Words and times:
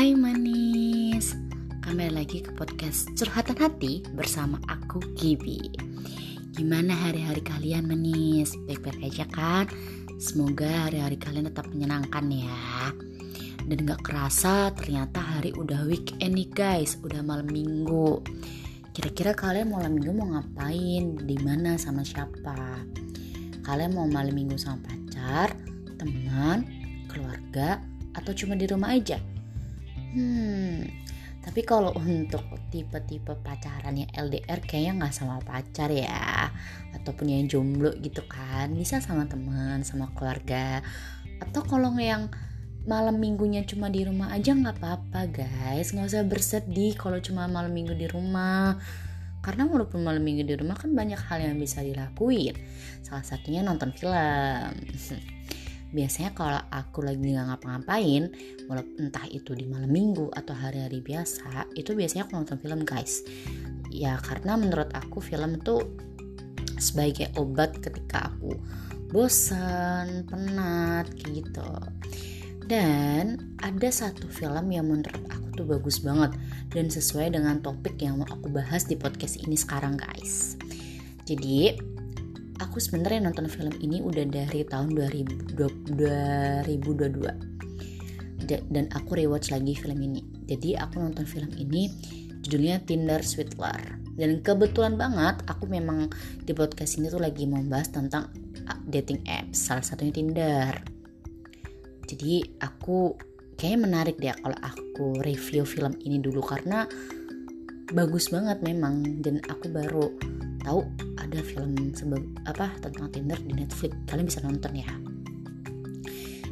Hai 0.00 0.16
manis, 0.16 1.36
kembali 1.84 2.16
lagi 2.16 2.40
ke 2.40 2.56
podcast 2.56 3.12
curhatan 3.20 3.52
hati 3.60 4.00
bersama 4.16 4.56
aku 4.64 4.96
Gibi. 5.12 5.60
Gimana 6.56 6.96
hari-hari 6.96 7.44
kalian 7.44 7.84
manis? 7.84 8.56
Baik-baik 8.64 9.12
aja 9.12 9.28
kan? 9.28 9.68
Semoga 10.16 10.88
hari-hari 10.88 11.20
kalian 11.20 11.52
tetap 11.52 11.68
menyenangkan 11.68 12.32
ya. 12.32 12.96
Dan 13.68 13.84
gak 13.84 14.00
kerasa 14.00 14.72
ternyata 14.72 15.20
hari 15.20 15.52
udah 15.52 15.84
weekend 15.84 16.32
nih 16.32 16.48
guys, 16.48 16.96
udah 17.04 17.20
malam 17.20 17.52
minggu. 17.52 18.24
Kira-kira 18.96 19.36
kalian 19.36 19.68
malam 19.68 20.00
minggu 20.00 20.16
mau 20.16 20.32
ngapain? 20.32 21.28
Di 21.28 21.36
mana 21.44 21.76
sama 21.76 22.08
siapa? 22.08 22.56
Kalian 23.68 23.92
mau 23.92 24.08
malam 24.08 24.32
minggu 24.32 24.56
sama 24.56 24.80
pacar, 24.80 25.52
teman, 26.00 26.64
keluarga, 27.04 27.84
atau 28.16 28.32
cuma 28.32 28.56
di 28.56 28.64
rumah 28.64 28.96
aja? 28.96 29.20
Hmm, 30.10 30.90
tapi 31.40 31.64
kalau 31.64 31.96
untuk 31.96 32.44
tipe-tipe 32.68 33.32
pacaran 33.40 33.96
yang 33.96 34.10
LDR 34.12 34.60
kayaknya 34.60 35.06
nggak 35.06 35.14
sama 35.16 35.40
pacar 35.40 35.88
ya. 35.88 36.52
Ataupun 36.92 37.32
yang 37.32 37.48
jomblo 37.48 37.96
gitu 37.96 38.20
kan. 38.28 38.76
Bisa 38.76 39.00
sama 39.00 39.24
teman 39.24 39.80
sama 39.80 40.12
keluarga. 40.12 40.84
Atau 41.40 41.64
kalau 41.64 41.96
yang 41.96 42.28
malam 42.84 43.20
minggunya 43.20 43.64
cuma 43.64 43.92
di 43.92 44.04
rumah 44.04 44.36
aja 44.36 44.52
nggak 44.52 44.76
apa-apa 44.84 45.20
guys. 45.32 45.96
Nggak 45.96 46.12
usah 46.12 46.28
bersedih 46.28 46.92
kalau 47.00 47.16
cuma 47.24 47.48
malam 47.48 47.72
minggu 47.72 47.96
di 47.96 48.04
rumah. 48.04 48.76
Karena 49.40 49.64
walaupun 49.64 50.04
malam 50.04 50.20
minggu 50.20 50.44
di 50.44 50.52
rumah 50.52 50.76
kan 50.76 50.92
banyak 50.92 51.16
hal 51.16 51.40
yang 51.40 51.56
bisa 51.56 51.80
dilakuin. 51.80 52.52
Salah 53.00 53.24
satunya 53.24 53.64
nonton 53.64 53.96
film 53.96 54.76
biasanya 55.90 56.30
kalau 56.34 56.60
aku 56.70 57.02
lagi 57.02 57.18
nggak 57.18 57.46
ngapa-ngapain 57.50 58.30
entah 58.98 59.26
itu 59.26 59.52
di 59.58 59.66
malam 59.66 59.90
minggu 59.90 60.30
atau 60.34 60.54
hari-hari 60.54 61.02
biasa 61.02 61.74
itu 61.74 61.92
biasanya 61.98 62.26
aku 62.26 62.38
nonton 62.38 62.58
film 62.62 62.86
guys. 62.86 63.26
Ya 63.90 64.18
karena 64.22 64.54
menurut 64.54 64.90
aku 64.94 65.18
film 65.18 65.58
itu 65.58 65.82
sebagai 66.78 67.28
obat 67.36 67.76
ketika 67.82 68.30
aku 68.30 68.54
bosan 69.10 70.24
penat 70.30 71.10
kayak 71.18 71.44
gitu. 71.44 71.70
Dan 72.70 73.50
ada 73.58 73.90
satu 73.90 74.30
film 74.30 74.70
yang 74.70 74.86
menurut 74.86 75.26
aku 75.26 75.46
tuh 75.58 75.66
bagus 75.66 75.98
banget 75.98 76.30
dan 76.70 76.86
sesuai 76.86 77.34
dengan 77.34 77.58
topik 77.58 77.98
yang 77.98 78.22
mau 78.22 78.30
aku 78.30 78.46
bahas 78.46 78.86
di 78.86 78.94
podcast 78.94 79.42
ini 79.42 79.58
sekarang 79.58 79.98
guys. 79.98 80.54
Jadi 81.26 81.74
aku 82.70 82.78
sebenarnya 82.78 83.26
nonton 83.26 83.50
film 83.50 83.74
ini 83.82 83.98
udah 83.98 84.30
dari 84.30 84.62
tahun 84.62 84.94
2022 84.94 85.58
dan 88.46 88.86
aku 88.94 89.10
rewatch 89.18 89.50
lagi 89.50 89.74
film 89.74 89.98
ini. 89.98 90.22
Jadi 90.46 90.78
aku 90.78 91.02
nonton 91.02 91.26
film 91.26 91.50
ini 91.58 91.90
judulnya 92.46 92.78
Tinder 92.86 93.26
Love 93.26 94.14
dan 94.14 94.38
kebetulan 94.46 94.94
banget 94.94 95.42
aku 95.50 95.66
memang 95.66 96.14
di 96.46 96.54
podcast 96.54 97.02
ini 97.02 97.10
tuh 97.10 97.18
lagi 97.18 97.42
membahas 97.42 97.90
tentang 97.90 98.30
ah, 98.70 98.78
dating 98.86 99.18
apps 99.26 99.66
salah 99.66 99.82
satunya 99.82 100.14
Tinder. 100.14 100.70
Jadi 102.06 102.54
aku 102.62 103.18
kayaknya 103.58 103.78
menarik 103.82 104.14
deh 104.22 104.30
kalau 104.30 104.58
aku 104.62 105.18
review 105.26 105.66
film 105.66 105.98
ini 106.06 106.22
dulu 106.22 106.38
karena 106.38 106.86
bagus 107.90 108.30
banget 108.30 108.62
memang. 108.62 109.18
Dan 109.18 109.42
aku 109.50 109.66
baru 109.74 110.06
tahu 110.62 110.84
ada 111.18 111.40
film 111.42 111.92
sebab 111.92 112.22
apa 112.48 112.70
tentang 112.84 113.08
Tinder 113.10 113.40
di 113.40 113.52
Netflix 113.56 113.92
kalian 114.06 114.26
bisa 114.28 114.40
nonton 114.44 114.72
ya 114.76 114.88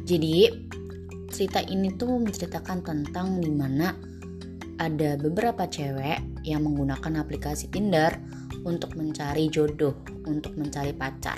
jadi 0.09 0.49
cerita 1.29 1.61
ini 1.61 1.93
tuh 1.93 2.17
menceritakan 2.17 2.81
tentang 2.81 3.37
di 3.39 3.53
mana 3.53 3.93
ada 4.79 5.19
beberapa 5.19 5.69
cewek 5.69 6.41
yang 6.47 6.65
menggunakan 6.65 7.21
aplikasi 7.21 7.69
Tinder 7.69 8.15
untuk 8.65 8.95
mencari 8.95 9.51
jodoh, 9.51 9.95
untuk 10.25 10.55
mencari 10.55 10.95
pacar. 10.95 11.37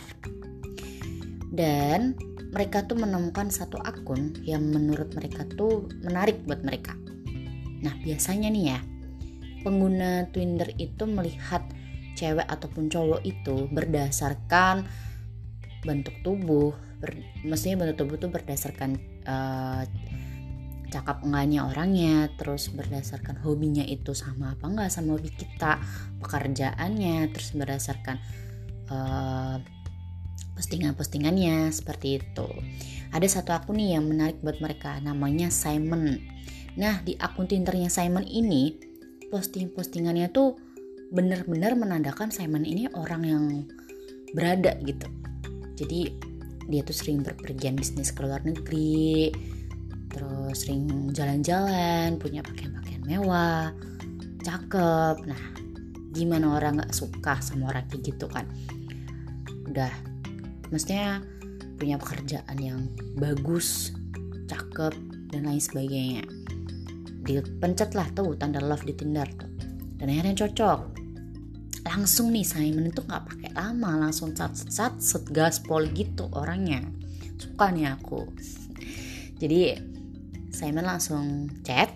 Dan 1.51 2.15
mereka 2.53 2.85
tuh 2.87 2.95
menemukan 2.95 3.51
satu 3.51 3.75
akun 3.81 4.39
yang 4.45 4.63
menurut 4.71 5.11
mereka 5.17 5.43
tuh 5.57 5.89
menarik 6.05 6.39
buat 6.47 6.63
mereka. 6.63 6.95
Nah, 7.81 7.97
biasanya 8.05 8.47
nih 8.53 8.65
ya, 8.71 8.79
pengguna 9.65 10.29
Tinder 10.31 10.69
itu 10.77 11.03
melihat 11.09 11.65
cewek 12.21 12.45
ataupun 12.45 12.85
cowok 12.93 13.21
itu 13.25 13.65
berdasarkan 13.73 14.85
bentuk 15.81 16.13
tubuh 16.21 16.77
ber, 17.01 17.17
mestinya 17.41 17.85
bentuk 17.85 18.05
tubuh 18.05 18.15
itu 18.21 18.27
berdasarkan 18.29 19.01
uh, 19.25 19.81
cakap 20.91 21.23
enggaknya 21.25 21.65
orangnya 21.65 22.15
terus 22.37 22.69
berdasarkan 22.69 23.41
hobinya 23.41 23.81
itu 23.81 24.13
sama 24.13 24.53
apa 24.53 24.69
enggak 24.69 24.93
sama 24.93 25.17
hobi 25.17 25.33
kita 25.33 25.81
pekerjaannya 26.21 27.31
terus 27.33 27.57
berdasarkan 27.57 28.21
uh, 28.91 29.57
postingan-postingannya 30.51 31.73
seperti 31.73 32.21
itu. 32.21 32.45
Ada 33.09 33.41
satu 33.41 33.55
akun 33.55 33.81
nih 33.81 33.97
yang 33.97 34.05
menarik 34.05 34.37
buat 34.45 34.61
mereka 34.61 35.01
namanya 35.01 35.49
Simon. 35.49 36.21
Nah 36.77 37.01
di 37.01 37.17
akun 37.17 37.49
Tindernya 37.49 37.89
Simon 37.89 38.27
ini 38.27 38.77
posting-postingannya 39.31 40.29
tuh 40.29 40.59
benar-benar 41.11 41.75
menandakan 41.75 42.31
Simon 42.31 42.63
ini 42.63 42.87
orang 42.95 43.21
yang 43.27 43.43
berada 44.31 44.79
gitu. 44.87 45.07
Jadi 45.75 46.15
dia 46.71 46.81
tuh 46.87 46.95
sering 46.95 47.19
berpergian 47.19 47.75
bisnis 47.75 48.15
ke 48.15 48.23
luar 48.23 48.39
negeri 48.47 49.35
terus 50.11 50.67
sering 50.67 51.11
jalan-jalan 51.15 52.19
punya 52.19 52.43
pakaian-pakaian 52.43 53.03
mewah 53.03 53.75
cakep. 54.43 55.15
Nah 55.27 55.43
gimana 56.11 56.59
orang 56.59 56.79
nggak 56.79 56.95
suka 56.95 57.39
sama 57.43 57.71
orang 57.75 57.87
kayak 57.91 58.15
gitu 58.15 58.27
kan? 58.31 58.47
Udah 59.67 59.91
mestinya 60.71 61.19
punya 61.75 61.99
pekerjaan 61.99 62.57
yang 62.59 62.87
bagus 63.19 63.91
cakep 64.47 64.95
dan 65.31 65.47
lain 65.47 65.59
sebagainya. 65.59 66.23
Dipencet 67.23 67.95
lah 67.95 68.07
tuh 68.15 68.35
tanda 68.39 68.59
love 68.63 68.83
di 68.83 68.95
Tinder 68.95 69.27
tuh. 69.35 69.51
Dan 69.99 70.11
akhirnya 70.11 70.47
cocok 70.47 70.90
langsung 71.81 72.29
nih 72.29 72.45
Simon 72.45 72.93
itu 72.93 73.01
nggak 73.01 73.23
pakai 73.25 73.49
lama 73.57 74.07
langsung 74.07 74.37
cat 74.37 74.53
cat 74.69 74.97
set 75.01 75.25
gaspol 75.33 75.85
gitu 75.91 76.29
orangnya. 76.33 76.85
Suka 77.41 77.73
nih 77.73 77.89
aku. 77.89 78.29
Jadi 79.41 79.75
Simon 80.53 80.85
langsung 80.85 81.49
chat 81.65 81.89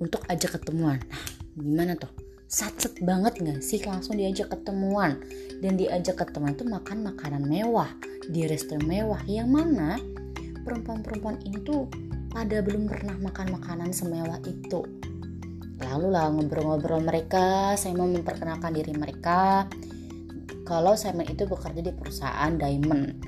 untuk 0.00 0.24
ajak 0.32 0.56
ketemuan. 0.60 0.98
Nah 1.04 1.24
gimana 1.60 1.92
tuh? 1.98 2.10
Satset 2.50 2.98
banget 3.04 3.38
nggak 3.38 3.60
sih? 3.60 3.78
Langsung 3.84 4.16
diajak 4.16 4.50
ketemuan. 4.50 5.20
Dan 5.60 5.76
diajak 5.76 6.24
ketemuan 6.24 6.56
tuh 6.56 6.66
makan 6.66 7.04
makanan 7.04 7.44
mewah. 7.44 7.92
Di 8.26 8.48
restoran 8.48 8.88
mewah. 8.88 9.20
Yang 9.28 9.48
mana 9.52 10.00
perempuan-perempuan 10.64 11.44
ini 11.44 11.60
tuh 11.62 11.86
pada 12.30 12.62
belum 12.62 12.86
pernah 12.88 13.18
makan 13.20 13.58
makanan 13.58 13.90
semewah 13.90 14.38
itu 14.46 14.86
lalu 15.80 16.12
lah 16.12 16.28
ngobrol-ngobrol 16.28 17.00
mereka 17.00 17.72
mau 17.96 18.08
memperkenalkan 18.08 18.72
diri 18.76 18.92
mereka. 18.92 19.64
Kalau 20.68 20.94
Simon 20.94 21.26
itu 21.26 21.48
bekerja 21.48 21.80
di 21.82 21.90
perusahaan 21.90 22.52
Diamond. 22.54 23.26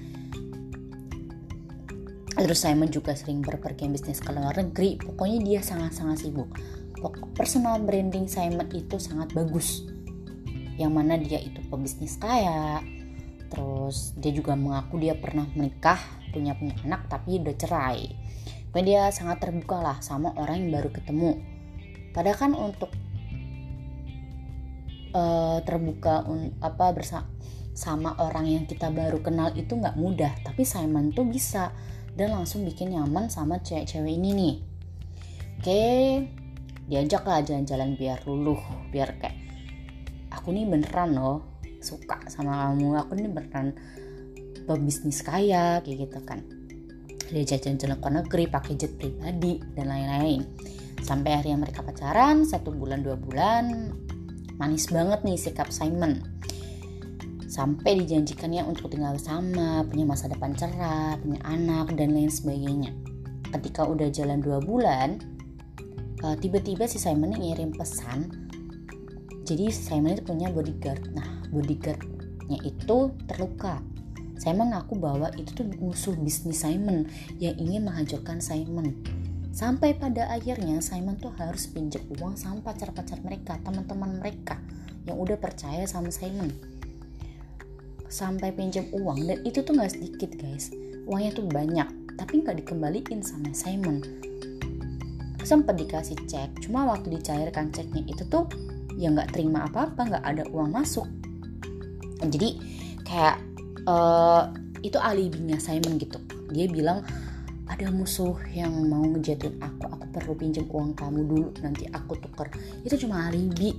Terus 2.32 2.58
Simon 2.58 2.88
juga 2.88 3.18
sering 3.18 3.42
berpergian 3.42 3.90
bisnis 3.90 4.22
ke 4.22 4.30
luar 4.30 4.54
negeri. 4.54 4.94
Pokoknya 5.00 5.38
dia 5.42 5.60
sangat-sangat 5.60 6.22
sibuk. 6.22 6.54
Personal 7.34 7.82
branding 7.82 8.30
Simon 8.30 8.70
itu 8.70 8.96
sangat 9.02 9.34
bagus. 9.34 9.82
Yang 10.78 10.92
mana 10.94 11.18
dia 11.18 11.42
itu 11.42 11.58
pebisnis 11.66 12.14
kaya. 12.16 12.78
Terus 13.50 14.16
dia 14.16 14.32
juga 14.32 14.54
mengaku 14.54 15.02
dia 15.02 15.18
pernah 15.18 15.44
menikah 15.52 15.98
punya 16.32 16.56
punya 16.56 16.72
anak 16.88 17.10
tapi 17.10 17.42
udah 17.42 17.56
cerai. 17.58 18.16
Pokoknya 18.72 18.86
dia 18.86 19.02
sangat 19.12 19.44
terbuka 19.44 19.76
lah 19.82 20.00
sama 20.00 20.32
orang 20.40 20.64
yang 20.64 20.80
baru 20.80 20.88
ketemu 20.88 21.51
padahal 22.12 22.38
kan 22.38 22.52
untuk 22.52 22.92
uh, 25.16 25.58
terbuka 25.64 26.24
un, 26.28 26.56
apa 26.60 26.92
bersama 26.92 27.28
sama 27.72 28.12
orang 28.20 28.52
yang 28.52 28.64
kita 28.68 28.92
baru 28.92 29.24
kenal 29.24 29.48
itu 29.56 29.72
nggak 29.72 29.96
mudah. 29.96 30.32
Tapi 30.44 30.60
Simon 30.64 31.08
tuh 31.12 31.24
bisa 31.24 31.72
dan 32.12 32.36
langsung 32.36 32.68
bikin 32.68 32.92
nyaman 32.92 33.32
sama 33.32 33.64
cewek-cewek 33.64 34.12
ini 34.12 34.30
nih. 34.36 34.54
Oke 35.56 35.84
diajak 36.82 37.24
lah 37.24 37.40
jalan-jalan 37.40 37.94
biar 37.94 38.26
luluh 38.26 38.58
biar 38.90 39.16
kayak 39.16 39.38
aku 40.34 40.50
nih 40.52 40.68
beneran 40.68 41.16
loh 41.16 41.60
suka 41.80 42.20
sama 42.28 42.68
kamu. 42.68 42.92
Aku 43.00 43.16
nih 43.16 43.32
beneran 43.32 43.72
pebisnis 44.68 45.24
kaya 45.24 45.80
kayak 45.80 46.08
gitu 46.08 46.20
kan. 46.28 46.44
Dia 47.32 47.56
jalan-jalan 47.56 47.96
ke 47.96 48.08
negeri 48.12 48.44
pakai 48.52 48.72
jet 48.76 48.92
pribadi 49.00 49.56
dan 49.72 49.88
lain-lain 49.88 50.44
Sampai 51.02 51.34
akhirnya 51.34 51.58
mereka 51.58 51.82
pacaran, 51.82 52.46
satu 52.46 52.70
bulan 52.70 53.02
dua 53.02 53.18
bulan, 53.18 53.90
manis 54.56 54.88
banget 54.88 55.26
nih 55.26 55.36
sikap 55.36 55.68
Simon. 55.74 56.22
Sampai 57.50 58.00
dijanjikannya 58.00 58.64
untuk 58.64 58.88
tinggal 58.88 59.18
sama, 59.20 59.84
punya 59.84 60.08
masa 60.08 60.30
depan 60.30 60.56
cerah, 60.56 61.20
punya 61.20 61.42
anak, 61.44 61.92
dan 61.98 62.16
lain 62.16 62.32
sebagainya. 62.32 62.96
Ketika 63.52 63.84
udah 63.84 64.08
jalan 64.08 64.40
dua 64.40 64.62
bulan, 64.64 65.20
uh, 66.22 66.36
tiba-tiba 66.38 66.86
si 66.86 66.96
Simon 66.96 67.34
ngirim 67.34 67.74
pesan 67.74 68.30
jadi 69.42 69.74
Simon 69.74 70.16
itu 70.16 70.24
punya 70.24 70.48
bodyguard 70.48 71.02
nah 71.12 71.26
bodyguardnya 71.50 72.58
itu 72.62 72.98
terluka 73.26 73.82
Simon 74.38 74.74
mengaku 74.74 74.98
bahwa 74.98 75.30
itu 75.38 75.54
tuh 75.54 75.66
musuh 75.78 76.14
bisnis 76.18 76.62
Simon 76.62 77.06
yang 77.38 77.54
ingin 77.58 77.86
menghancurkan 77.86 78.42
Simon 78.42 78.98
sampai 79.52 79.92
pada 79.92 80.32
akhirnya 80.32 80.80
Simon 80.80 81.20
tuh 81.20 81.30
harus 81.36 81.68
pinjam 81.68 82.00
uang 82.18 82.40
sama 82.40 82.64
pacar-pacar 82.64 83.20
mereka 83.20 83.60
teman-teman 83.60 84.16
mereka 84.16 84.56
yang 85.04 85.20
udah 85.20 85.36
percaya 85.36 85.84
sama 85.84 86.08
Simon. 86.08 86.48
Sampai 88.08 88.52
pinjam 88.56 88.88
uang 88.96 89.28
dan 89.28 89.38
itu 89.44 89.60
tuh 89.60 89.76
nggak 89.76 89.92
sedikit 89.92 90.32
guys. 90.40 90.72
Uangnya 91.04 91.36
tuh 91.36 91.46
banyak 91.48 91.88
tapi 92.16 92.40
nggak 92.40 92.64
dikembaliin 92.64 93.20
sama 93.20 93.52
Simon. 93.52 94.00
Sempat 95.44 95.76
dikasih 95.76 96.16
cek 96.24 96.64
cuma 96.64 96.88
waktu 96.88 97.20
dicairkan 97.20 97.68
ceknya 97.76 98.08
itu 98.08 98.24
tuh 98.32 98.48
ya 98.96 99.12
nggak 99.12 99.36
terima 99.36 99.68
apa-apa 99.68 100.16
nggak 100.16 100.24
ada 100.24 100.44
uang 100.48 100.72
masuk. 100.72 101.04
Jadi 102.24 102.56
kayak 103.04 103.36
uh, 103.84 104.48
itu 104.80 104.96
alibinya 104.96 105.60
Simon 105.60 106.00
gitu. 106.00 106.16
Dia 106.52 106.68
bilang 106.68 107.04
ada 107.82 107.90
musuh 107.90 108.38
yang 108.54 108.70
mau 108.86 109.02
ngejatuhin 109.02 109.58
aku. 109.58 109.90
Aku 109.90 110.06
perlu 110.14 110.38
pinjam 110.38 110.70
uang 110.70 110.94
kamu 110.94 111.26
dulu. 111.26 111.50
Nanti 111.66 111.90
aku 111.90 112.14
tuker. 112.14 112.46
Itu 112.86 112.94
cuma 112.94 113.26
alibi. 113.26 113.74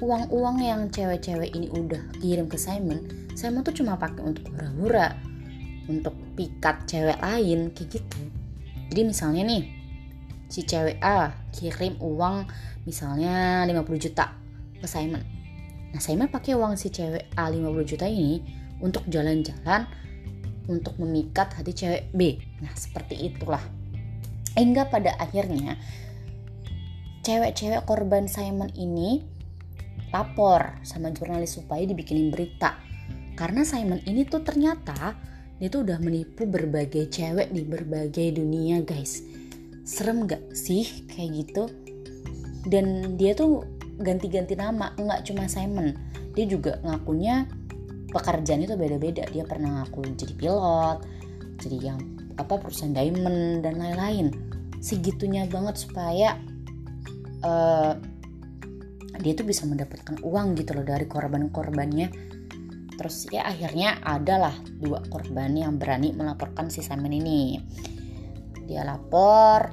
Uang-uang 0.00 0.64
yang 0.64 0.88
cewek-cewek 0.88 1.52
ini 1.52 1.68
udah 1.68 2.00
kirim 2.24 2.48
ke 2.48 2.56
Simon 2.56 3.22
Simon 3.36 3.60
tuh 3.64 3.76
cuma 3.76 4.00
pakai 4.00 4.24
untuk 4.24 4.48
hura-hura 4.52 5.12
untuk 5.88 6.16
pikat 6.36 6.88
cewek 6.88 7.20
lain 7.20 7.72
kayak 7.76 8.00
gitu. 8.00 8.20
Jadi 8.88 9.00
misalnya 9.04 9.42
nih 9.44 9.62
si 10.48 10.64
cewek 10.64 10.96
A 11.04 11.36
kirim 11.52 12.00
uang 12.00 12.48
misalnya 12.88 13.68
50 13.68 14.04
juta 14.08 14.32
ke 14.80 14.88
Simon. 14.88 15.20
Nah 15.92 16.00
Simon 16.00 16.32
pakai 16.32 16.56
uang 16.56 16.80
si 16.80 16.88
cewek 16.88 17.28
A 17.36 17.52
50 17.52 17.84
juta 17.84 18.08
ini 18.08 18.40
untuk 18.80 19.04
jalan-jalan 19.04 19.84
untuk 20.68 20.98
memikat 20.98 21.54
hati 21.54 21.72
cewek 21.74 22.12
B. 22.14 22.38
Nah 22.62 22.74
seperti 22.74 23.32
itulah. 23.32 23.62
Hingga 24.52 24.92
pada 24.92 25.16
akhirnya 25.16 25.80
cewek-cewek 27.24 27.86
korban 27.88 28.28
Simon 28.28 28.68
ini 28.76 29.22
lapor 30.12 30.76
sama 30.84 31.08
jurnalis 31.10 31.56
supaya 31.56 31.82
dibikinin 31.86 32.28
berita. 32.28 32.76
Karena 33.32 33.64
Simon 33.64 34.04
ini 34.04 34.28
tuh 34.28 34.44
ternyata 34.44 35.16
dia 35.56 35.70
tuh 35.72 35.86
udah 35.86 35.98
menipu 36.02 36.44
berbagai 36.44 37.08
cewek 37.08 37.54
di 37.54 37.62
berbagai 37.64 38.36
dunia 38.36 38.82
guys. 38.84 39.24
Serem 39.86 40.26
gak 40.26 40.52
sih? 40.52 41.06
Kayak 41.08 41.30
gitu. 41.42 41.64
Dan 42.68 43.18
dia 43.18 43.34
tuh 43.34 43.66
ganti-ganti 43.98 44.58
nama 44.58 44.90
nggak 44.94 45.26
cuma 45.26 45.46
Simon. 45.46 45.94
Dia 46.34 46.46
juga 46.50 46.82
ngakunya 46.82 47.46
pekerjaan 48.12 48.62
itu 48.62 48.76
beda-beda. 48.76 49.24
Dia 49.32 49.48
pernah 49.48 49.82
ngaku 49.82 50.12
jadi 50.14 50.34
pilot 50.36 50.98
jadi 51.62 51.78
yang 51.94 52.00
apa 52.36 52.58
perusahaan 52.58 52.92
diamond 52.92 53.64
dan 53.64 53.80
lain-lain. 53.80 54.28
Segitunya 54.82 55.46
banget 55.48 55.78
supaya 55.78 56.36
uh, 57.46 57.94
dia 59.22 59.32
tuh 59.32 59.46
bisa 59.46 59.64
mendapatkan 59.64 60.18
uang 60.20 60.58
gitu 60.58 60.76
loh 60.76 60.84
dari 60.84 61.06
korban-korbannya. 61.08 62.08
Terus 62.98 63.30
ya 63.32 63.48
akhirnya 63.48 63.98
adalah 64.04 64.52
dua 64.78 65.00
korban 65.08 65.56
yang 65.56 65.80
berani 65.80 66.12
melaporkan 66.12 66.68
si 66.68 66.84
Simon 66.84 67.14
ini. 67.14 67.56
Dia 68.66 68.84
lapor 68.86 69.70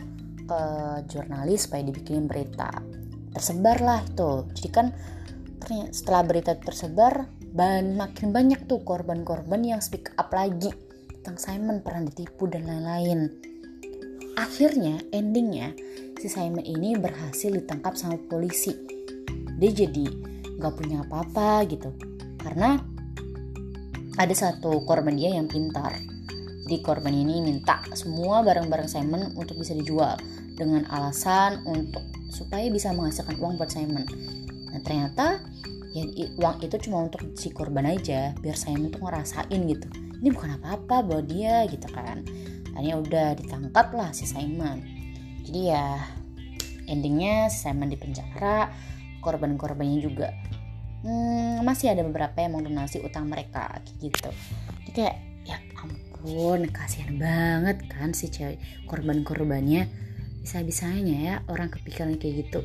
ke 0.50 0.62
jurnalis 1.06 1.69
supaya 1.69 1.85
dibikinin 1.85 2.25
berita 2.25 2.74
tersebarlah 3.30 4.01
itu 4.09 4.50
jadi 4.57 4.69
kan 4.74 4.88
setelah 5.94 6.25
berita 6.25 6.57
tersebar 6.57 7.30
ban 7.50 7.98
makin 7.98 8.30
banyak 8.30 8.69
tuh 8.69 8.86
korban-korban 8.86 9.66
yang 9.66 9.81
speak 9.81 10.13
up 10.18 10.30
lagi 10.30 10.69
tentang 11.19 11.38
Simon 11.38 11.81
pernah 11.81 12.06
ditipu 12.07 12.46
dan 12.46 12.69
lain-lain. 12.69 13.30
Akhirnya 14.40 15.01
endingnya 15.12 15.75
si 16.22 16.31
Simon 16.31 16.63
ini 16.63 16.96
berhasil 16.96 17.51
ditangkap 17.51 17.98
sama 17.98 18.16
polisi. 18.30 18.72
Dia 19.60 19.72
jadi 19.74 20.07
nggak 20.60 20.74
punya 20.80 21.04
apa-apa 21.04 21.68
gitu. 21.68 21.92
Karena 22.40 22.80
ada 24.16 24.36
satu 24.36 24.84
korban 24.88 25.16
dia 25.16 25.36
yang 25.36 25.52
pintar. 25.52 25.95
Jadi 26.63 26.86
korban 26.86 27.16
ini 27.16 27.42
minta 27.42 27.81
semua 27.98 28.45
barang-barang 28.45 28.88
Simon 28.88 29.34
untuk 29.34 29.57
bisa 29.57 29.74
dijual 29.74 30.22
dengan 30.54 30.86
alasan 30.92 31.66
untuk 31.66 32.04
supaya 32.30 32.69
bisa 32.69 32.94
menghasilkan 32.94 33.36
uang 33.42 33.57
buat 33.57 33.74
Simon. 33.74 34.06
Nah 34.69 34.80
ternyata 34.86 35.42
ya 35.89 36.06
uang 36.38 36.62
itu 36.62 36.75
cuma 36.86 37.09
untuk 37.09 37.33
si 37.33 37.50
korban 37.50 37.89
aja 37.89 38.38
biar 38.38 38.53
Simon 38.53 38.94
tuh 38.94 39.01
ngerasain 39.01 39.62
gitu. 39.65 39.88
Ini 40.19 40.30
bukan 40.36 40.59
apa-apa 40.62 41.01
buat 41.06 41.25
dia 41.25 41.65
gitu 41.65 41.88
kan. 41.89 42.21
Akhirnya 42.75 42.95
udah 43.01 43.27
ditangkap 43.39 43.91
lah 43.95 44.09
si 44.13 44.30
Simon. 44.30 44.86
Jadi 45.45 45.62
ya 45.74 45.97
endingnya 46.86 47.50
si 47.50 47.65
Simon 47.65 47.89
di 47.89 47.97
penjara, 47.97 48.69
korban-korbannya 49.21 50.00
juga 50.01 50.30
hmm, 51.03 51.63
masih 51.63 51.94
ada 51.94 52.03
beberapa 52.03 52.38
yang 52.39 52.57
melunasi 52.59 53.01
utang 53.03 53.27
mereka 53.27 53.80
gitu. 54.00 54.30
Jadi 54.85 54.92
kayak 54.94 55.18
ya 55.47 55.57
ampun 55.80 56.68
kasihan 56.69 57.15
banget 57.18 57.77
kan 57.89 58.12
si 58.12 58.27
cewek 58.30 58.59
korban-korbannya 58.85 59.88
bisa-bisanya 60.44 61.15
ya 61.19 61.35
orang 61.51 61.69
kepikiran 61.69 62.15
kayak 62.18 62.47
gitu 62.47 62.62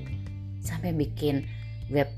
sampai 0.64 0.96
bikin 0.96 1.44
web 1.92 2.08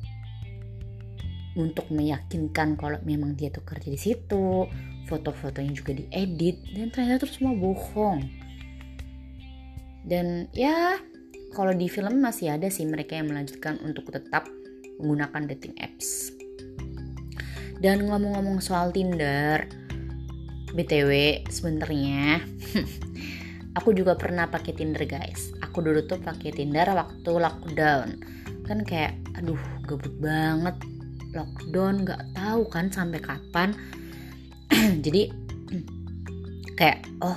untuk 1.57 1.89
meyakinkan 1.89 2.77
kalau 2.77 3.01
memang 3.03 3.35
dia 3.35 3.49
tuh 3.49 3.65
kerja 3.65 3.89
di 3.89 3.99
situ 3.99 4.69
foto-fotonya 5.07 5.73
juga 5.73 5.95
diedit 5.95 6.61
dan 6.75 6.91
ternyata 6.91 7.25
itu 7.25 7.41
semua 7.41 7.55
bohong. 7.55 8.27
Dan 10.07 10.51
ya 10.55 10.99
kalau 11.55 11.73
di 11.73 11.87
film 11.87 12.21
masih 12.21 12.55
ada 12.55 12.69
sih 12.69 12.85
mereka 12.87 13.19
yang 13.19 13.31
melanjutkan 13.31 13.79
untuk 13.83 14.11
tetap 14.11 14.47
menggunakan 14.99 15.47
dating 15.55 15.75
apps. 15.79 16.35
Dan 17.79 18.11
ngomong-ngomong 18.11 18.59
soal 18.59 18.91
Tinder 18.91 19.69
btw 20.77 21.41
sebenarnya 21.49 22.45
aku 23.79 23.97
juga 23.97 24.19
pernah 24.19 24.51
pakai 24.51 24.75
Tinder 24.75 25.07
guys. 25.07 25.55
Aku 25.63 25.81
dulu 25.81 26.03
tuh 26.05 26.19
pakai 26.19 26.51
Tinder 26.51 26.87
waktu 26.91 27.31
lockdown. 27.31 28.09
Kan 28.67 28.83
kayak 28.83 29.15
aduh 29.39 29.61
gabut 29.87 30.13
banget 30.19 30.75
lockdown 31.37 32.09
nggak 32.09 32.33
tahu 32.33 32.65
kan 32.73 32.89
sampai 32.89 33.21
kapan. 33.21 33.77
Jadi 35.05 35.29
kayak 36.79 37.05
oh 37.21 37.37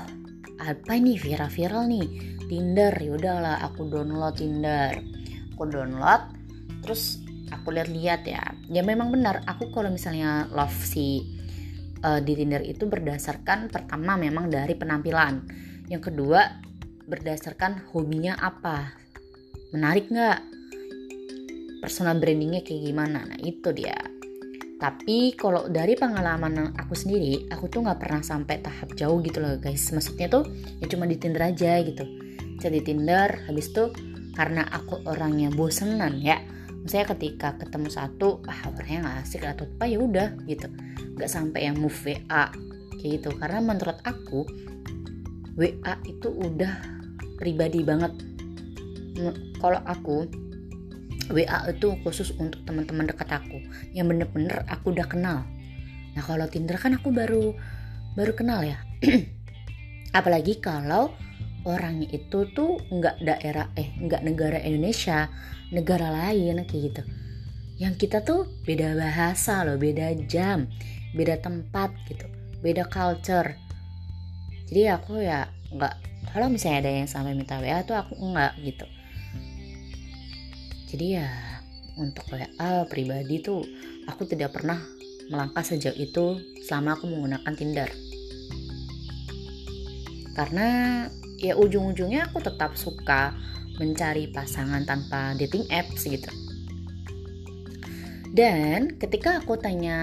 apa 0.60 0.92
ini 0.96 1.20
viral-viral 1.20 1.86
nih? 1.92 2.08
Tinder 2.50 2.96
yaudahlah 2.98 3.62
aku 3.68 3.92
download 3.92 4.40
Tinder. 4.40 4.98
Aku 5.54 5.68
download 5.68 6.22
terus 6.82 7.20
aku 7.52 7.76
lihat-lihat 7.76 8.26
ya. 8.26 8.44
Ya 8.72 8.82
memang 8.82 9.14
benar 9.14 9.44
aku 9.46 9.70
kalau 9.70 9.94
misalnya 9.94 10.50
love 10.56 10.74
si 10.74 11.38
uh, 12.02 12.18
di 12.24 12.34
Tinder 12.34 12.64
itu 12.64 12.88
berdasarkan 12.88 13.70
pertama 13.70 14.16
memang 14.16 14.50
dari 14.50 14.74
penampilan. 14.74 15.46
Yang 15.92 16.14
kedua 16.14 16.58
berdasarkan 17.10 17.90
hobinya 17.94 18.38
apa. 18.38 18.94
Menarik 19.74 20.10
nggak 20.10 20.49
personal 21.80 22.20
brandingnya 22.20 22.62
kayak 22.62 22.92
gimana. 22.92 23.26
Nah 23.26 23.40
itu 23.40 23.72
dia. 23.72 23.96
Tapi 24.80 25.36
kalau 25.36 25.68
dari 25.68 26.00
pengalaman 26.00 26.72
aku 26.72 26.96
sendiri 26.96 27.52
aku 27.52 27.68
tuh 27.68 27.84
nggak 27.84 28.00
pernah 28.00 28.24
sampai 28.24 28.64
tahap 28.64 28.96
jauh 28.96 29.20
gitu 29.20 29.44
loh 29.44 29.60
guys. 29.60 29.92
Maksudnya 29.92 30.32
tuh 30.32 30.48
ya 30.80 30.88
cuma 30.88 31.04
di 31.04 31.20
Tinder 31.20 31.44
aja 31.44 31.84
gitu. 31.84 32.04
Jadi 32.60 32.80
Tinder 32.84 33.44
habis 33.48 33.72
tuh 33.76 33.92
karena 34.36 34.64
aku 34.72 35.04
orangnya 35.04 35.52
bosenan 35.52 36.24
ya. 36.24 36.40
Misalnya 36.80 37.12
ketika 37.12 37.60
ketemu 37.60 37.92
satu 37.92 38.40
ah 38.48 38.72
orangnya 38.72 39.00
nggak 39.04 39.18
asik 39.28 39.44
atau 39.44 39.68
apa 39.68 39.84
ya 39.84 40.00
udah 40.00 40.30
gitu. 40.48 40.72
Nggak 41.20 41.28
sampai 41.28 41.68
yang 41.68 41.76
move 41.76 42.00
WA 42.08 42.48
kayak 43.04 43.12
gitu. 43.20 43.30
Karena 43.36 43.60
menurut 43.60 44.00
aku 44.08 44.48
WA 45.60 45.94
itu 46.08 46.32
udah 46.32 46.80
pribadi 47.36 47.84
banget. 47.84 48.16
Kalau 49.60 49.84
aku 49.84 50.24
WA 51.30 51.70
itu 51.70 51.94
khusus 52.02 52.34
untuk 52.42 52.66
teman-teman 52.66 53.06
dekat 53.06 53.30
aku. 53.30 53.62
Yang 53.94 54.06
bener-bener 54.14 54.66
aku 54.66 54.92
udah 54.94 55.06
kenal. 55.06 55.46
Nah 56.18 56.24
kalau 56.26 56.50
Tinder 56.50 56.76
kan 56.82 56.98
aku 56.98 57.14
baru 57.14 57.54
baru 58.18 58.34
kenal 58.34 58.66
ya. 58.66 58.82
Apalagi 60.18 60.58
kalau 60.58 61.14
orangnya 61.68 62.10
itu 62.10 62.50
tuh 62.56 62.82
nggak 62.90 63.22
daerah 63.22 63.70
eh 63.78 63.94
nggak 64.00 64.26
negara 64.26 64.58
Indonesia 64.64 65.30
negara 65.70 66.10
lain 66.10 66.66
kayak 66.66 66.82
gitu. 66.92 67.02
Yang 67.80 67.94
kita 68.08 68.26
tuh 68.26 68.50
beda 68.66 68.98
bahasa 68.98 69.64
loh 69.64 69.78
beda 69.78 70.12
jam 70.26 70.66
beda 71.14 71.38
tempat 71.40 71.94
gitu 72.10 72.26
beda 72.66 72.90
culture. 72.90 73.54
Jadi 74.70 74.82
aku 74.90 75.22
ya 75.22 75.46
nggak 75.70 75.94
kalau 76.34 76.50
misalnya 76.50 76.86
ada 76.86 76.92
yang 76.94 77.10
sampai 77.10 77.38
minta 77.38 77.62
WA 77.62 77.86
tuh 77.86 77.98
aku 77.98 78.18
enggak 78.18 78.54
gitu 78.62 78.86
jadi 80.90 81.22
ya 81.22 81.30
untuk 82.02 82.26
WA 82.34 82.88
pribadi 82.90 83.44
tuh 83.44 83.62
aku 84.10 84.26
tidak 84.26 84.58
pernah 84.58 84.80
melangkah 85.30 85.62
sejauh 85.62 85.94
itu 85.94 86.42
selama 86.66 86.98
aku 86.98 87.06
menggunakan 87.06 87.54
Tinder. 87.54 87.90
Karena 90.34 90.68
ya 91.38 91.54
ujung-ujungnya 91.60 92.32
aku 92.32 92.42
tetap 92.42 92.74
suka 92.74 93.38
mencari 93.78 94.32
pasangan 94.34 94.84
tanpa 94.84 95.38
dating 95.38 95.70
apps 95.70 96.10
gitu. 96.10 96.32
Dan 98.34 98.98
ketika 98.98 99.42
aku 99.42 99.58
tanya 99.62 100.00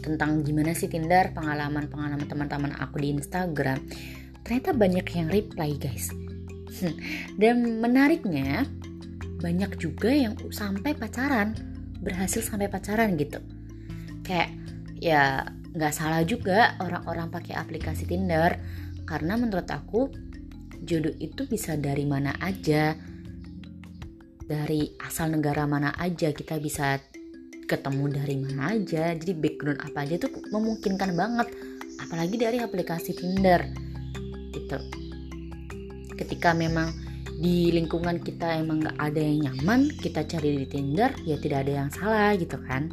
tentang 0.00 0.44
gimana 0.44 0.72
sih 0.72 0.88
Tinder 0.88 1.32
pengalaman-pengalaman 1.36 2.28
teman-teman 2.28 2.72
aku 2.80 3.00
di 3.04 3.12
Instagram 3.12 3.80
ternyata 4.44 4.72
banyak 4.72 5.06
yang 5.16 5.28
reply 5.28 5.76
guys. 5.76 6.12
Dan 7.40 7.80
menariknya 7.80 8.64
banyak 9.40 9.80
juga 9.80 10.12
yang 10.12 10.36
sampai 10.52 10.92
pacaran 10.94 11.56
berhasil 12.00 12.44
sampai 12.44 12.68
pacaran 12.68 13.16
gitu. 13.16 13.40
Kayak 14.24 14.52
ya 15.00 15.48
nggak 15.72 15.94
salah 15.94 16.22
juga 16.26 16.76
orang-orang 16.82 17.32
pakai 17.32 17.56
aplikasi 17.56 18.04
Tinder 18.04 18.58
karena 19.08 19.34
menurut 19.40 19.66
aku 19.70 20.12
jodoh 20.84 21.14
itu 21.18 21.46
bisa 21.48 21.76
dari 21.76 22.04
mana 22.08 22.36
aja 22.40 22.96
dari 24.50 24.90
asal 24.98 25.30
negara 25.30 25.62
mana 25.64 25.94
aja 25.94 26.34
kita 26.34 26.58
bisa 26.58 26.98
ketemu 27.70 28.04
dari 28.10 28.36
mana 28.42 28.74
aja 28.74 29.14
jadi 29.14 29.30
background 29.30 29.78
apa 29.78 30.02
aja 30.02 30.26
tuh 30.26 30.32
memungkinkan 30.50 31.14
banget 31.14 31.48
apalagi 32.02 32.34
dari 32.34 32.58
aplikasi 32.58 33.14
Tinder 33.14 33.62
gitu. 34.50 34.78
Ketika 36.18 36.52
memang 36.52 36.90
di 37.40 37.72
lingkungan 37.72 38.20
kita 38.20 38.60
emang 38.60 38.84
nggak 38.84 38.98
ada 39.00 39.20
yang 39.20 39.38
nyaman 39.48 39.88
kita 39.96 40.28
cari 40.28 40.60
di 40.60 40.66
Tinder 40.68 41.08
ya 41.24 41.40
tidak 41.40 41.64
ada 41.64 41.72
yang 41.84 41.88
salah 41.88 42.36
gitu 42.36 42.60
kan. 42.68 42.92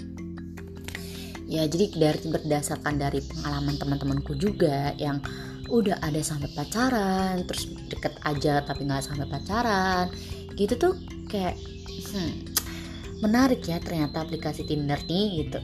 Ya 1.47 1.63
jadi 1.67 1.91
dari 1.95 2.19
berdasarkan 2.27 2.95
dari 2.99 3.23
pengalaman 3.23 3.75
teman-temanku 3.79 4.35
juga 4.39 4.95
yang 4.99 5.19
udah 5.67 5.99
ada 5.99 6.23
sampai 6.23 6.47
pacaran 6.55 7.43
terus 7.43 7.67
deket 7.91 8.15
aja 8.23 8.63
tapi 8.63 8.87
nggak 8.87 9.03
sampai 9.03 9.27
pacaran 9.27 10.07
gitu 10.55 10.79
tuh 10.79 10.93
kayak 11.27 11.59
hmm, 12.15 12.55
menarik 13.19 13.59
ya 13.67 13.83
ternyata 13.83 14.23
aplikasi 14.23 14.63
Tinder 14.63 14.99
nih 15.07 15.47
gitu. 15.47 15.59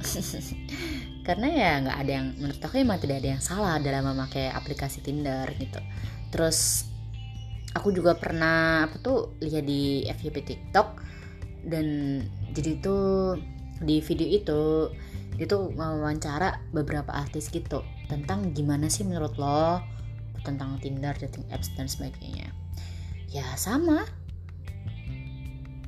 Karena 1.27 1.47
ya 1.47 1.71
nggak 1.87 1.97
ada 2.03 2.11
yang 2.11 2.27
menurut 2.35 2.59
aku 2.59 2.75
emang 2.83 2.99
tidak 2.99 3.23
ada 3.23 3.29
yang 3.39 3.43
salah 3.43 3.79
dalam 3.79 4.03
memakai 4.11 4.51
aplikasi 4.51 4.99
Tinder 4.99 5.47
gitu. 5.55 5.79
Terus 6.35 6.91
aku 7.73 7.89
juga 7.93 8.13
pernah 8.17 8.85
apa 8.85 8.95
tuh 9.01 9.37
lihat 9.41 9.65
di 9.65 10.05
FYP 10.05 10.37
TikTok 10.45 10.87
dan 11.65 11.85
jadi 12.53 12.77
tuh 12.83 13.37
di 13.81 13.99
video 13.99 14.27
itu 14.29 14.61
itu 15.41 15.57
wawancara 15.73 16.61
beberapa 16.69 17.09
artis 17.09 17.49
gitu 17.49 17.81
tentang 18.05 18.53
gimana 18.53 18.85
sih 18.85 19.01
menurut 19.01 19.33
lo 19.41 19.81
tentang 20.43 20.77
Tinder, 20.83 21.15
dating 21.15 21.47
apps 21.49 21.71
dan 21.73 21.87
sebagainya. 21.87 22.51
Ya 23.31 23.47
sama. 23.55 24.05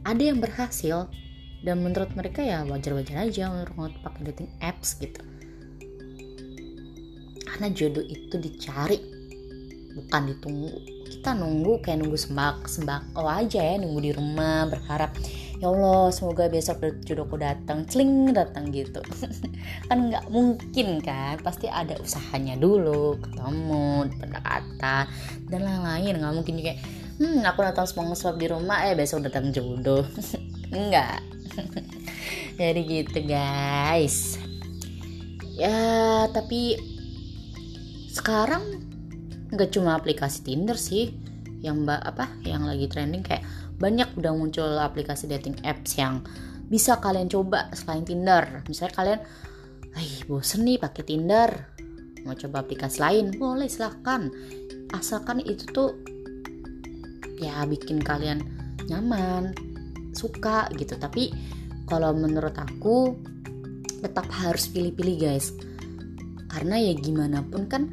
Ada 0.08 0.32
yang 0.32 0.40
berhasil 0.40 1.12
dan 1.62 1.84
menurut 1.84 2.10
mereka 2.16 2.40
ya 2.42 2.64
wajar-wajar 2.64 3.28
aja 3.28 3.52
untuk 3.52 4.00
pakai 4.02 4.32
dating 4.32 4.50
apps 4.64 4.96
gitu. 4.98 5.20
Karena 7.46 7.68
jodoh 7.76 8.06
itu 8.08 8.36
dicari 8.40 8.98
bukan 9.96 10.22
ditunggu 10.32 10.95
kita 11.06 11.38
nunggu 11.38 11.86
kayak 11.86 12.02
nunggu 12.02 12.18
sembak 12.18 12.66
sembako 12.66 13.24
aja 13.30 13.62
ya 13.62 13.76
nunggu 13.78 14.00
di 14.02 14.12
rumah 14.12 14.66
berharap 14.70 15.14
ya 15.62 15.72
Allah 15.72 16.12
semoga 16.12 16.52
besok 16.52 16.84
jodohku 17.08 17.40
datang. 17.40 17.88
Celing 17.88 18.36
datang 18.36 18.70
gitu. 18.70 19.00
Kan 19.90 20.12
nggak 20.12 20.28
mungkin 20.30 21.00
kan 21.00 21.40
pasti 21.42 21.72
ada 21.72 21.96
usahanya 21.98 22.60
dulu 22.60 23.18
ketemu 23.24 24.10
pendekatan 24.20 25.06
dan 25.48 25.60
lain-lain. 25.64 26.20
Nggak 26.20 26.34
mungkin 26.36 26.56
juga 26.60 26.74
hmm 27.16 27.48
aku 27.48 27.60
datang 27.64 27.88
ngeswap 27.88 28.36
di 28.36 28.48
rumah 28.52 28.84
eh 28.92 28.94
besok 28.98 29.26
datang 29.26 29.50
jodoh. 29.56 30.04
Enggak 30.76 31.24
jadi 32.60 32.82
gitu 32.84 33.20
guys. 33.24 34.36
Ya 35.56 36.28
tapi 36.36 36.76
sekarang 38.12 38.85
nggak 39.56 39.72
cuma 39.72 39.96
aplikasi 39.96 40.44
Tinder 40.44 40.76
sih 40.76 41.16
yang 41.64 41.88
mbak 41.88 42.04
apa 42.04 42.30
yang 42.46 42.68
lagi 42.68 42.86
trending 42.86 43.26
kayak 43.26 43.42
banyak 43.82 44.08
udah 44.20 44.32
muncul 44.36 44.68
aplikasi 44.78 45.26
dating 45.26 45.58
apps 45.66 45.98
yang 45.98 46.22
bisa 46.68 46.98
kalian 47.00 47.30
coba 47.30 47.70
selain 47.74 48.04
Tinder. 48.06 48.66
Misalnya 48.68 48.94
kalian 48.96 49.22
Ay, 49.96 50.12
bosen 50.28 50.68
nih 50.68 50.76
pakai 50.76 51.08
Tinder 51.08 51.50
mau 52.28 52.36
coba 52.36 52.66
aplikasi 52.66 53.00
lain. 53.00 53.26
Boleh 53.40 53.72
silahkan. 53.72 54.28
Asalkan 54.92 55.40
itu 55.40 55.64
tuh 55.72 55.96
ya 57.40 57.64
bikin 57.64 58.04
kalian 58.04 58.44
nyaman 58.92 59.56
suka 60.12 60.68
gitu. 60.76 61.00
Tapi 61.00 61.32
kalau 61.88 62.12
menurut 62.12 62.58
aku 62.60 63.16
tetap 64.04 64.28
harus 64.36 64.68
pilih-pilih 64.68 65.16
guys. 65.16 65.56
Karena 66.52 66.76
ya 66.76 66.92
gimana 66.98 67.40
pun 67.48 67.72
kan 67.72 67.88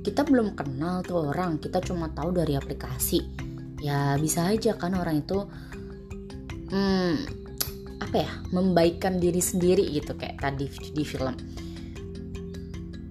kita 0.00 0.24
belum 0.24 0.56
kenal 0.56 1.04
tuh 1.04 1.28
orang 1.32 1.60
kita 1.60 1.80
cuma 1.84 2.08
tahu 2.12 2.32
dari 2.32 2.56
aplikasi. 2.56 3.20
Ya 3.80 4.16
bisa 4.20 4.48
aja 4.48 4.76
kan 4.76 4.96
orang 4.96 5.24
itu 5.24 5.44
hmm, 6.72 7.14
apa 8.00 8.16
ya 8.16 8.32
membaikkan 8.52 9.20
diri 9.20 9.40
sendiri 9.40 9.84
gitu 9.92 10.16
kayak 10.16 10.40
tadi 10.40 10.68
di 10.68 11.04
film. 11.04 11.36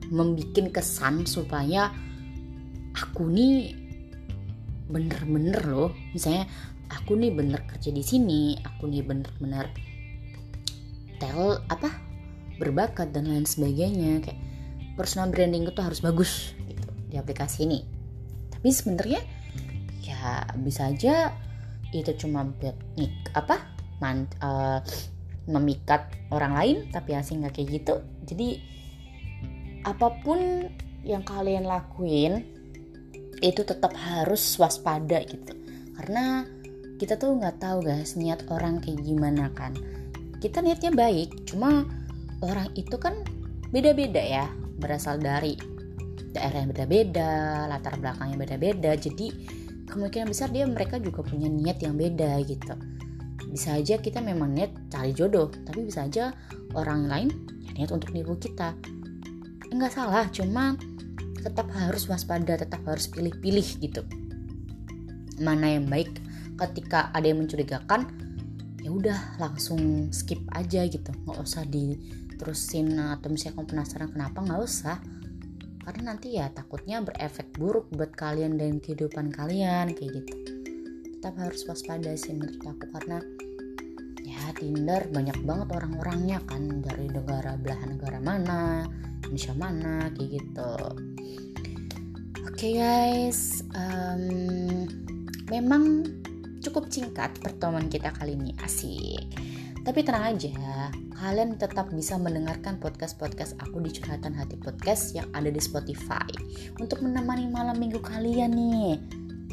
Membuat 0.10 0.74
kesan 0.74 1.30
supaya 1.30 1.94
aku 2.98 3.30
nih 3.30 3.78
bener-bener 4.90 5.62
loh 5.70 5.94
misalnya 6.18 6.50
aku 6.90 7.14
nih 7.14 7.30
bener 7.30 7.62
kerja 7.70 7.94
di 7.94 8.02
sini 8.02 8.58
aku 8.66 8.90
nih 8.90 9.06
bener-bener 9.06 9.70
tel 11.22 11.62
apa 11.70 11.94
berbakat 12.58 13.14
dan 13.14 13.30
lain 13.30 13.46
sebagainya 13.46 14.26
kayak 14.26 14.42
personal 14.98 15.30
branding 15.30 15.70
itu 15.70 15.80
harus 15.80 16.02
bagus 16.02 16.58
di 17.10 17.18
aplikasi 17.18 17.66
ini. 17.66 17.82
Tapi 18.54 18.70
sebenarnya 18.70 19.22
ya 20.06 20.46
bisa 20.62 20.94
aja 20.94 21.34
itu 21.90 22.14
cuma 22.22 22.46
buat 22.46 22.78
nik 22.96 23.34
apa 23.34 23.58
man, 23.98 24.30
uh, 24.46 24.80
memikat 25.50 26.14
orang 26.30 26.54
lain 26.54 26.78
tapi 26.94 27.18
asing 27.18 27.42
nggak 27.42 27.58
kayak 27.58 27.82
gitu. 27.82 27.96
Jadi 28.30 28.50
apa 29.84 30.14
pun 30.22 30.70
yang 31.02 31.26
kalian 31.26 31.66
lakuin 31.66 32.46
itu 33.42 33.66
tetap 33.66 33.96
harus 33.96 34.44
waspada 34.62 35.24
gitu. 35.26 35.56
Karena 35.98 36.46
kita 37.00 37.16
tuh 37.16 37.40
nggak 37.40 37.64
tahu 37.64 37.88
guys 37.88 38.20
niat 38.20 38.46
orang 38.52 38.84
kayak 38.84 39.02
gimana 39.02 39.50
kan. 39.56 39.74
Kita 40.40 40.60
niatnya 40.64 40.92
baik 40.94 41.48
cuma 41.48 41.88
orang 42.44 42.72
itu 42.76 42.96
kan 43.00 43.24
beda-beda 43.72 44.20
ya 44.20 44.46
berasal 44.80 45.20
dari 45.20 45.79
daerah 46.34 46.62
yang 46.62 46.70
beda-beda, 46.72 47.66
latar 47.66 47.98
belakangnya 47.98 48.38
beda-beda. 48.38 48.92
Jadi 48.94 49.28
kemungkinan 49.90 50.30
besar 50.30 50.54
dia 50.54 50.70
mereka 50.70 51.02
juga 51.02 51.26
punya 51.26 51.50
niat 51.50 51.82
yang 51.82 51.98
beda 51.98 52.38
gitu. 52.46 52.74
Bisa 53.50 53.82
aja 53.82 53.98
kita 53.98 54.22
memang 54.22 54.54
niat 54.54 54.70
cari 54.94 55.10
jodoh, 55.12 55.50
tapi 55.66 55.82
bisa 55.90 56.06
aja 56.06 56.30
orang 56.78 57.10
lain 57.10 57.30
ya 57.66 57.72
niat 57.74 57.90
untuk 57.90 58.14
nipu 58.14 58.38
kita. 58.38 58.78
Enggak 59.74 59.98
salah, 59.98 60.30
cuma 60.30 60.78
tetap 61.42 61.72
harus 61.74 62.06
waspada, 62.06 62.58
tetap 62.60 62.82
harus 62.86 63.10
pilih-pilih 63.10 63.68
gitu. 63.82 64.02
Mana 65.42 65.78
yang 65.80 65.90
baik 65.90 66.22
ketika 66.60 67.10
ada 67.16 67.26
yang 67.26 67.42
mencurigakan, 67.42 68.12
ya 68.84 68.92
udah 68.92 69.40
langsung 69.42 70.12
skip 70.14 70.44
aja 70.54 70.86
gitu, 70.86 71.10
nggak 71.26 71.40
usah 71.40 71.64
diterusin 71.66 73.00
atau 73.00 73.32
misalnya 73.32 73.62
kamu 73.62 73.68
penasaran 73.72 74.10
kenapa 74.12 74.38
nggak 74.44 74.62
usah 74.62 74.98
karena 75.84 76.02
nanti 76.14 76.36
ya 76.36 76.52
takutnya 76.52 77.02
berefek 77.04 77.56
buruk 77.56 77.88
buat 77.96 78.12
kalian 78.16 78.60
dan 78.60 78.84
kehidupan 78.84 79.32
kalian 79.32 79.96
kayak 79.96 80.24
gitu. 80.24 80.34
Tetap 81.20 81.36
harus 81.40 81.64
waspada 81.68 82.16
sih 82.16 82.36
menurut 82.36 82.64
aku 82.64 82.86
karena 83.00 83.18
ya 84.24 84.44
Tinder 84.56 85.08
banyak 85.12 85.40
banget 85.44 85.68
orang-orangnya 85.74 86.40
kan 86.48 86.84
dari 86.84 87.10
negara 87.10 87.60
belahan 87.60 87.98
negara 87.98 88.20
mana 88.22 88.88
Indonesia 89.26 89.54
mana 89.58 90.08
kayak 90.16 90.30
gitu. 90.40 90.74
Oke 92.48 92.56
okay 92.56 92.72
guys 92.76 93.64
um, 93.76 94.88
memang 95.48 96.08
cukup 96.60 96.92
singkat 96.92 97.32
pertemuan 97.40 97.88
kita 97.88 98.12
kali 98.12 98.36
ini 98.36 98.52
asik 98.64 99.49
tapi 99.88 100.04
tenang 100.04 100.36
aja, 100.36 100.92
kalian 101.16 101.56
tetap 101.56 101.88
bisa 101.96 102.20
mendengarkan 102.20 102.76
podcast-podcast 102.84 103.56
aku 103.64 103.80
di 103.80 103.96
Curhatan 103.96 104.36
Hati 104.36 104.60
Podcast 104.60 105.16
yang 105.16 105.32
ada 105.32 105.48
di 105.48 105.62
Spotify. 105.64 106.28
Untuk 106.84 107.00
menemani 107.00 107.48
malam 107.48 107.80
minggu 107.80 108.04
kalian 108.04 108.52
nih. 108.52 109.00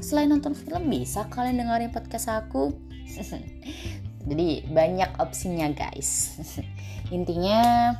Selain 0.02 0.26
nonton 0.26 0.52
film, 0.52 0.90
bisa 0.90 1.30
kalian 1.30 1.62
dengerin 1.62 1.94
podcast 1.94 2.26
aku. 2.26 2.74
Jadi 4.28 4.66
banyak 4.66 5.14
opsinya 5.22 5.70
guys. 5.70 6.42
Intinya 7.16 7.94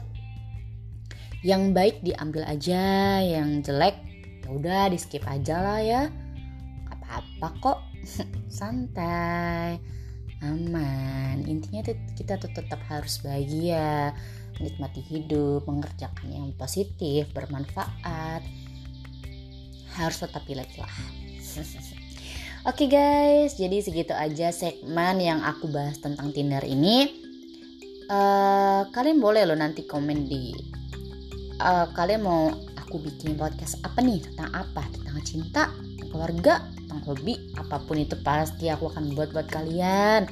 yang 1.47 1.71
baik 1.71 2.03
diambil 2.03 2.43
aja 2.43 3.23
yang 3.23 3.63
jelek 3.63 3.95
ya 4.43 4.49
udah 4.51 4.83
di 4.91 4.99
skip 4.99 5.23
aja 5.31 5.63
lah 5.63 5.79
ya. 5.79 6.03
Apa-apa 6.91 7.49
kok. 7.63 7.79
Santai 8.59 9.96
aman. 10.45 11.45
Intinya 11.47 11.85
kita 12.17 12.37
tuh 12.37 12.53
tetap 12.53 12.81
harus 12.89 13.21
bahagia 13.21 14.13
menikmati 14.57 15.05
hidup 15.05 15.69
mengerjakan 15.69 16.29
yang 16.33 16.49
positif 16.57 17.29
bermanfaat. 17.33 18.43
Harus 19.97 20.17
tetap 20.21 20.45
pilih 20.45 20.69
lah. 20.77 20.95
Oke 22.69 22.91
guys, 22.91 23.55
jadi 23.55 23.79
segitu 23.79 24.11
aja 24.11 24.51
segmen 24.51 25.23
yang 25.23 25.39
aku 25.39 25.71
bahas 25.71 26.03
tentang 26.03 26.35
Tinder 26.35 26.67
ini. 26.67 27.25
Uh, 28.11 28.87
kalian 28.91 29.23
boleh 29.23 29.47
loh 29.47 29.59
nanti 29.59 29.83
komen 29.83 30.31
di 30.31 30.55
uh, 31.59 31.87
kalian 31.95 32.23
mau 32.23 32.51
aku 32.79 32.99
bikin 33.03 33.39
podcast 33.39 33.79
apa 33.87 34.03
nih? 34.03 34.19
Tentang 34.19 34.51
apa? 34.51 34.83
Tentang 34.91 35.19
cinta 35.23 35.71
tentang 35.71 36.09
keluarga 36.11 36.55
tentang 36.97 37.13
hobi 37.13 37.37
apa 37.61 37.77
pun 37.85 38.01
itu 38.01 38.17
pasti 38.25 38.73
aku 38.73 38.89
akan 38.89 39.13
buat 39.13 39.37
buat 39.37 39.53
kalian 39.53 40.25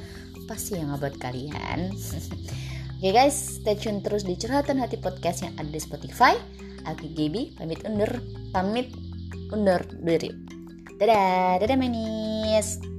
pasti 0.49 0.81
yang 0.81 0.97
buat 0.97 1.13
kalian 1.21 1.93
Oke 2.95 3.11
okay 3.11 3.27
guys, 3.27 3.59
stay 3.61 3.75
tune 3.75 3.99
terus 3.99 4.23
di 4.23 4.33
curhatan 4.39 4.79
hati 4.79 4.95
podcast 4.95 5.43
yang 5.43 5.53
ada 5.59 5.67
di 5.67 5.77
Spotify. 5.77 6.31
Aku 6.87 7.11
Gaby, 7.11 7.53
pamit 7.59 7.83
undur, 7.83 8.07
pamit 8.55 8.87
undur 9.51 9.83
diri. 9.99 10.31
Dadah, 10.95 11.59
dadah 11.59 11.75
manis. 11.75 12.94